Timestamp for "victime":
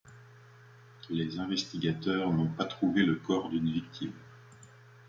3.71-4.13